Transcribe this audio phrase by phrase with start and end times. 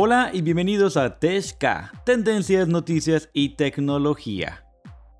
[0.00, 4.64] Hola y bienvenidos a Teshka, tendencias, noticias y tecnología.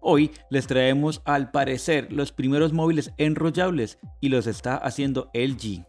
[0.00, 5.84] Hoy les traemos al parecer los primeros móviles enrollables y los está haciendo LG.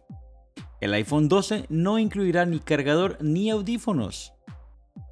[0.80, 4.32] El iPhone 12 no incluirá ni cargador ni audífonos.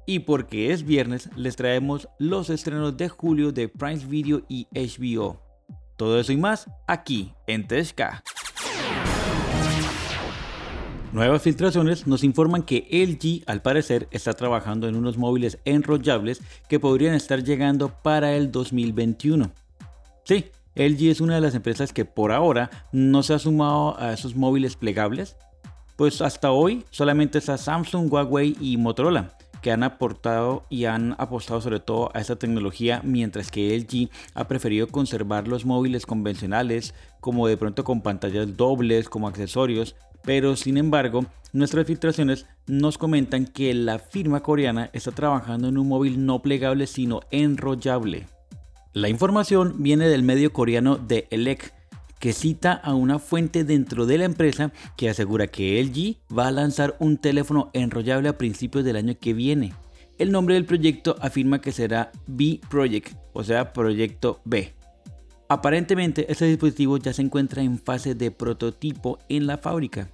[0.05, 5.41] Y porque es viernes les traemos los estrenos de julio de Prime Video y HBO.
[5.95, 8.23] Todo eso y más aquí en Teshka.
[11.11, 16.79] Nuevas filtraciones nos informan que LG al parecer está trabajando en unos móviles enrollables que
[16.79, 19.51] podrían estar llegando para el 2021.
[20.23, 24.13] Sí, LG es una de las empresas que por ahora no se ha sumado a
[24.13, 25.35] esos móviles plegables,
[25.95, 31.61] pues hasta hoy solamente está Samsung, Huawei y Motorola que han aportado y han apostado
[31.61, 37.47] sobre todo a esta tecnología, mientras que LG ha preferido conservar los móviles convencionales, como
[37.47, 43.73] de pronto con pantallas dobles, como accesorios, pero sin embargo, nuestras filtraciones nos comentan que
[43.73, 48.27] la firma coreana está trabajando en un móvil no plegable sino enrollable.
[48.93, 51.73] La información viene del medio coreano de Elec,
[52.19, 56.51] que cita a una fuente dentro de la empresa que asegura que LG va a
[56.51, 59.73] lanzar un teléfono enrollable a principios del año que viene.
[60.17, 64.73] El nombre del proyecto afirma que será B Project, o sea, Proyecto B.
[65.47, 70.09] Aparentemente, este dispositivo ya se encuentra en fase de prototipo en la fábrica.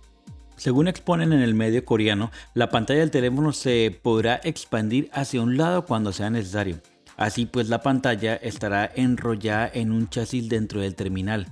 [0.57, 5.57] Según exponen en el medio coreano, la pantalla del teléfono se podrá expandir hacia un
[5.57, 6.79] lado cuando sea necesario.
[7.17, 11.47] Así pues la pantalla estará enrollada en un chasis dentro del terminal.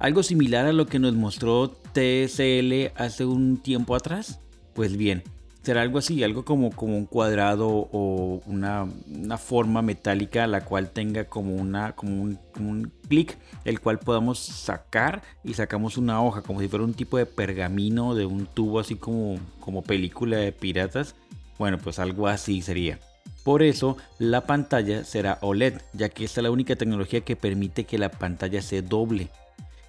[0.00, 4.40] Algo similar a lo que nos mostró TSL hace un tiempo atrás.
[4.72, 5.22] Pues bien,
[5.62, 8.88] será algo así, algo como, como un cuadrado o una,
[9.36, 15.20] forma metálica la cual tenga como, una, como un, un clic, el cual podamos sacar
[15.44, 18.94] y sacamos una hoja, como si fuera un tipo de pergamino de un tubo así
[18.94, 21.14] como, como película de piratas.
[21.58, 22.98] Bueno, pues algo así sería.
[23.44, 27.84] Por eso la pantalla será OLED, ya que esta es la única tecnología que permite
[27.84, 29.28] que la pantalla se doble.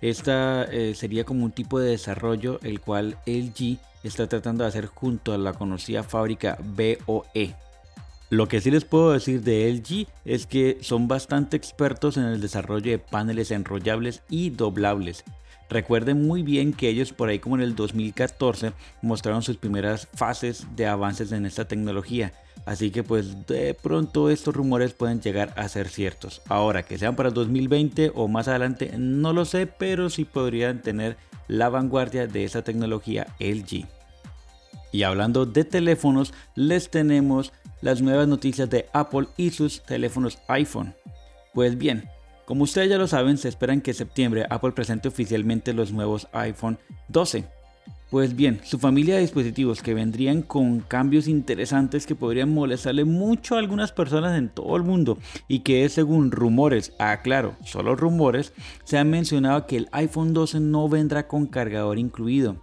[0.02, 4.88] Esta eh, sería como un tipo de desarrollo el cual LG está tratando de hacer
[4.88, 7.56] junto a la conocida fábrica BOE.
[8.32, 12.42] Lo que sí les puedo decir de LG es que son bastante expertos en el
[12.42, 15.24] desarrollo de paneles enrollables y doblables.
[15.70, 20.66] Recuerden muy bien que ellos por ahí como en el 2014 mostraron sus primeras fases
[20.76, 22.34] de avances en esta tecnología
[22.66, 26.42] Así que pues de pronto estos rumores pueden llegar a ser ciertos.
[26.48, 31.18] Ahora que sean para 2020 o más adelante no lo sé, pero sí podrían tener
[31.48, 33.88] la vanguardia de esa tecnología LG.
[34.92, 40.94] Y hablando de teléfonos, les tenemos las nuevas noticias de Apple y sus teléfonos iPhone.
[41.54, 42.10] Pues bien,
[42.46, 46.28] como ustedes ya lo saben, se esperan que en septiembre Apple presente oficialmente los nuevos
[46.34, 47.61] iPhone 12
[48.12, 53.56] pues bien, su familia de dispositivos que vendrían con cambios interesantes que podrían molestarle mucho
[53.56, 55.18] a algunas personas en todo el mundo
[55.48, 58.52] y que es según rumores, ah claro, solo rumores,
[58.84, 62.58] se ha mencionado que el iPhone 12 no vendrá con cargador incluido.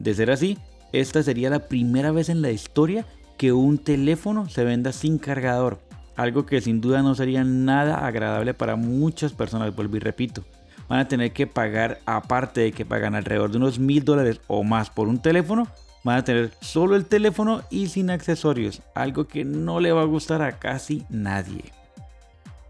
[0.00, 0.58] De ser así,
[0.92, 3.06] esta sería la primera vez en la historia
[3.38, 5.78] que un teléfono se venda sin cargador,
[6.16, 10.44] algo que sin duda no sería nada agradable para muchas personas, vuelvo y repito
[10.88, 14.62] van a tener que pagar, aparte de que pagan alrededor de unos mil dólares o
[14.62, 15.68] más por un teléfono,
[16.04, 20.06] van a tener solo el teléfono y sin accesorios, algo que no le va a
[20.06, 21.64] gustar a casi nadie.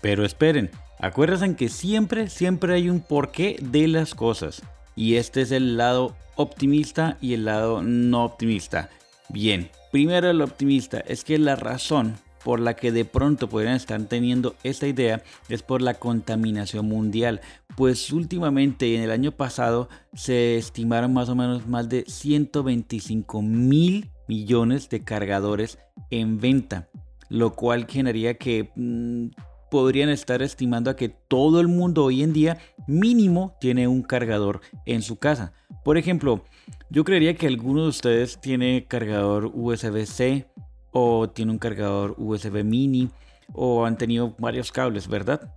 [0.00, 0.70] Pero esperen,
[1.00, 4.62] acuérdense que siempre, siempre hay un porqué de las cosas.
[4.96, 8.90] Y este es el lado optimista y el lado no optimista.
[9.28, 12.14] Bien, primero el optimista es que la razón
[12.44, 17.40] por la que de pronto podrían estar teniendo esta idea es por la contaminación mundial,
[17.76, 24.10] pues últimamente en el año pasado se estimaron más o menos más de 125 mil
[24.28, 25.78] millones de cargadores
[26.10, 26.88] en venta,
[27.28, 29.28] lo cual generaría que mm,
[29.70, 34.60] podrían estar estimando a que todo el mundo hoy en día mínimo tiene un cargador
[34.86, 35.52] en su casa.
[35.82, 36.44] Por ejemplo,
[36.90, 40.46] yo creería que alguno de ustedes tiene cargador USB-C,
[40.94, 43.10] o tiene un cargador USB mini
[43.52, 45.52] o han tenido varios cables, ¿verdad?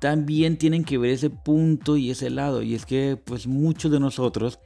[0.00, 4.00] También tienen que ver ese punto y ese lado y es que pues muchos de
[4.00, 4.58] nosotros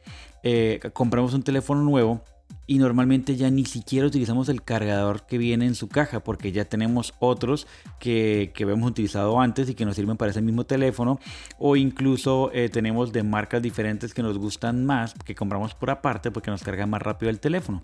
[0.44, 2.22] eh, compramos un teléfono nuevo
[2.68, 6.66] y normalmente ya ni siquiera utilizamos el cargador que viene en su caja porque ya
[6.66, 7.66] tenemos otros
[7.98, 11.18] que, que hemos utilizado antes y que nos sirven para ese mismo teléfono
[11.58, 16.30] o incluso eh, tenemos de marcas diferentes que nos gustan más que compramos por aparte
[16.30, 17.82] porque nos carga más rápido el teléfono.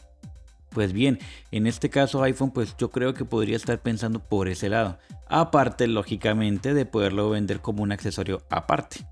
[0.70, 1.19] Pues bien,
[1.50, 4.99] en este caso iPhone pues yo creo que podría estar pensando por ese lado.
[5.29, 9.06] Aparte lógicamente de poderlo vender como un accesorio aparte.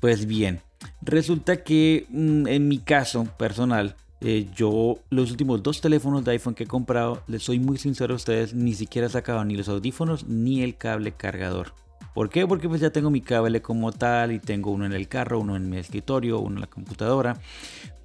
[0.00, 0.60] Pues bien,
[1.02, 6.54] resulta que mm, en mi caso personal eh, yo los últimos dos teléfonos de iPhone
[6.54, 9.68] que he comprado, les soy muy sincero a ustedes, ni siquiera he sacado ni los
[9.68, 11.74] audífonos ni el cable cargador.
[12.14, 12.46] ¿Por qué?
[12.46, 15.54] Porque pues ya tengo mi cable como tal y tengo uno en el carro, uno
[15.54, 17.38] en mi escritorio, uno en la computadora.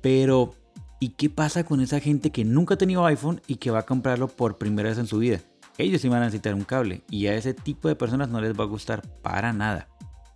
[0.02, 0.54] Pero,
[1.02, 3.86] ¿y qué pasa con esa gente que nunca ha tenido iPhone y que va a
[3.86, 5.42] comprarlo por primera vez en su vida?
[5.80, 8.58] Ellos sí van a necesitar un cable y a ese tipo de personas no les
[8.58, 9.88] va a gustar para nada.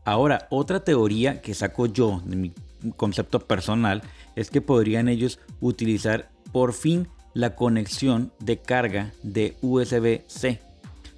[0.06, 2.54] Ahora, otra teoría que saco yo de mi
[2.98, 4.02] concepto personal
[4.36, 10.62] es que podrían ellos utilizar por fin la conexión de carga de USB-C.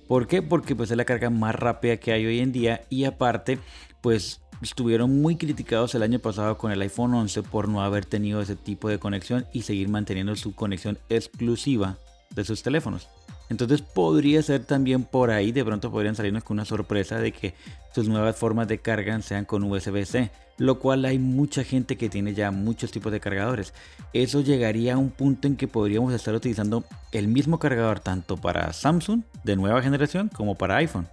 [0.10, 0.42] ¿Por qué?
[0.42, 3.60] Porque pues es la carga más rápida que hay hoy en día y aparte
[4.02, 8.42] pues estuvieron muy criticados el año pasado con el iPhone 11 por no haber tenido
[8.42, 11.98] ese tipo de conexión y seguir manteniendo su conexión exclusiva
[12.36, 13.08] de sus teléfonos.
[13.50, 17.54] Entonces podría ser también por ahí, de pronto podrían salirnos con una sorpresa de que
[17.94, 22.34] sus nuevas formas de carga sean con USB-C, lo cual hay mucha gente que tiene
[22.34, 23.74] ya muchos tipos de cargadores.
[24.12, 26.84] Eso llegaría a un punto en que podríamos estar utilizando
[27.14, 31.08] el mismo cargador tanto para Samsung de nueva generación como para iPhone.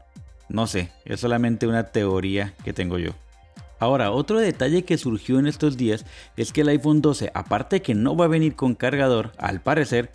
[0.49, 3.13] No sé, es solamente una teoría que tengo yo.
[3.85, 6.07] Ahora, otro detalle que surgió en estos días
[6.39, 9.61] es que el iPhone 12, aparte de que no va a venir con cargador, al
[9.61, 10.11] parecer,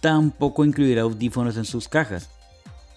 [0.00, 2.30] tampoco incluirá audífonos en sus cajas.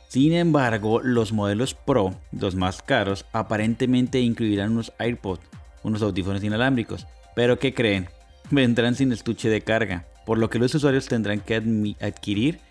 [0.08, 5.42] Sin embargo, los modelos Pro, los más caros, aparentemente incluirán unos AirPods,
[5.84, 7.06] unos audífonos inalámbricos.
[7.36, 8.08] Pero ¿qué creen?
[8.50, 11.56] Vendrán sin estuche de carga, por lo que los usuarios tendrán que
[12.00, 12.62] adquirir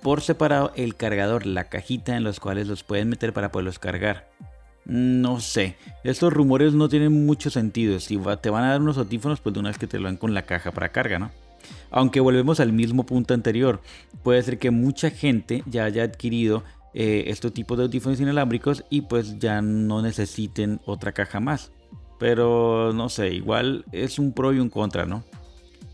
[0.00, 4.28] por separado el cargador, la cajita en los cuales los pueden meter para poderlos cargar.
[4.86, 7.98] No sé, estos rumores no tienen mucho sentido.
[8.00, 10.16] Si te van a dar unos audífonos, pues de una vez que te lo dan
[10.16, 11.30] con la caja para carga, ¿no?
[11.90, 13.80] Aunque volvemos al mismo punto anterior,
[14.22, 19.02] puede ser que mucha gente ya haya adquirido eh, estos tipos de audífonos inalámbricos y
[19.02, 21.72] pues ya no necesiten otra caja más.
[22.18, 25.24] Pero no sé, igual es un pro y un contra, ¿no?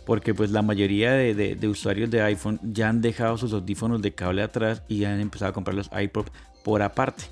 [0.05, 4.43] Porque pues la mayoría de, usuarios de iPhone ya han dejado sus audífonos de cable
[4.43, 6.27] atrás y han empezado a comprar los iPod
[6.65, 7.25] por aparte.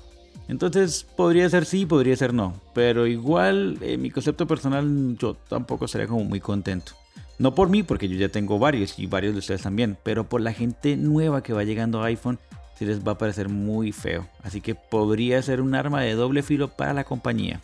[0.47, 2.53] Entonces podría ser sí, podría ser no.
[2.73, 6.93] Pero igual, en mi concepto personal, yo tampoco estaría como muy contento.
[7.37, 10.41] No por mí, porque yo ya tengo varios y varios de ustedes también, pero por
[10.41, 12.37] la gente nueva que va llegando a iPhone,
[12.77, 14.27] sí les va a parecer muy feo.
[14.43, 17.61] Así que podría ser un arma de doble filo para la compañía.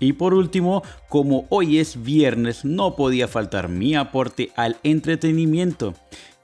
[0.00, 5.94] Y por último, como hoy es viernes, no podía faltar mi aporte al entretenimiento.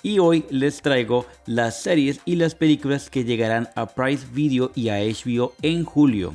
[0.07, 4.89] Y hoy les traigo las series y las películas que llegarán a Price Video y
[4.89, 6.33] a HBO en julio.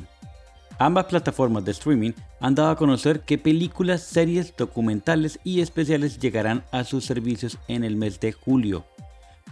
[0.78, 6.64] Ambas plataformas de streaming han dado a conocer qué películas, series, documentales y especiales llegarán
[6.70, 8.84] a sus servicios en el mes de julio,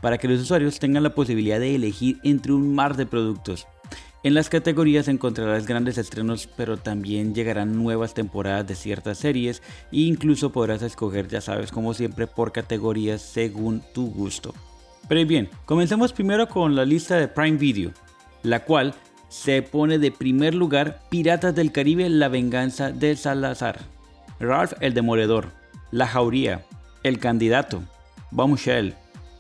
[0.03, 3.67] para que los usuarios tengan la posibilidad de elegir entre un mar de productos.
[4.23, 9.63] En las categorías encontrarás grandes estrenos, pero también llegarán nuevas temporadas de ciertas series
[9.93, 14.53] e incluso podrás escoger, ya sabes, como siempre, por categorías según tu gusto.
[15.09, 17.93] Pero bien, comencemos primero con la lista de Prime Video,
[18.43, 18.95] la cual
[19.31, 23.79] se pone de primer lugar Piratas del Caribe, La venganza de Salazar,
[24.39, 25.49] Ralph el Demoledor,
[25.93, 26.67] La Jauría,
[27.05, 27.83] El Candidato,
[28.31, 28.95] Bombshell,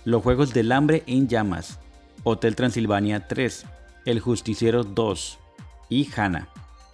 [0.06, 1.78] Los Juegos del Hambre en Llamas,
[2.24, 3.66] Hotel Transilvania 3,
[4.04, 5.38] El Justiciero 2
[5.88, 6.48] y Hannah.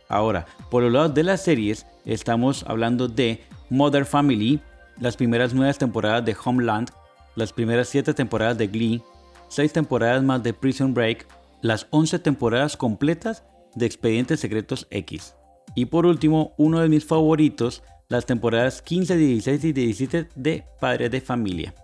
[0.08, 4.60] Ahora, por los lados de las series, estamos hablando de Mother Family,
[5.00, 6.90] las primeras nueve temporadas de Homeland,
[7.34, 9.02] las primeras siete temporadas de Glee,
[9.48, 11.26] seis temporadas más de Prison Break,
[11.62, 13.44] las 11 temporadas completas
[13.74, 15.34] de Expedientes Secretos X.
[15.74, 21.08] Y por último, uno de mis favoritos, las temporadas 15, 16 y 17 de Padre
[21.08, 21.74] de Familia.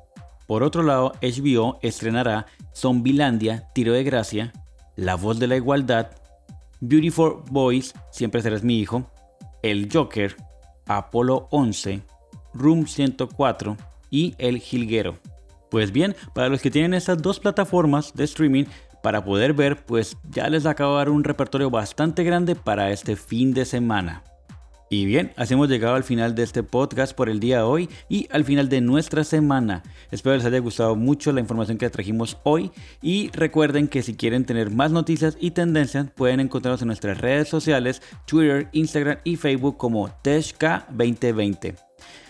[0.47, 4.53] Por otro lado, HBO estrenará Zombielandia, Tiro de Gracia,
[4.97, 6.11] La Voz de la Igualdad,
[6.81, 9.11] Beautiful Boys, Siempre serás mi hijo,
[9.63, 10.37] El Joker,
[10.87, 12.03] Apolo 11,
[12.55, 13.77] Room 104
[14.11, 15.19] y El Jilguero.
[15.71, 18.65] Pues bien, para los que tienen estas dos plataformas de streaming,
[19.03, 23.17] para poder ver, pues ya les acabo de dar un repertorio bastante grande para este
[23.17, 24.23] fin de semana.
[24.93, 27.89] Y bien, así hemos llegado al final de este podcast por el día de hoy
[28.11, 29.83] y al final de nuestra semana.
[30.11, 32.71] Espero les haya gustado mucho la información que trajimos hoy
[33.01, 37.49] y recuerden que si quieren tener más noticias y tendencias pueden encontrarnos en nuestras redes
[37.49, 41.75] sociales, Twitter, Instagram y Facebook como TeshK2020.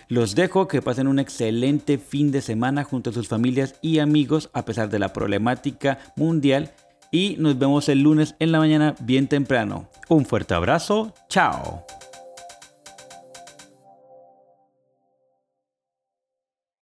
[0.07, 4.49] Los dejo que pasen un excelente fin de semana junto a sus familias y amigos
[4.53, 6.71] a pesar de la problemática mundial
[7.11, 9.89] y nos vemos el lunes en la mañana bien temprano.
[10.07, 11.85] Un fuerte abrazo, chao.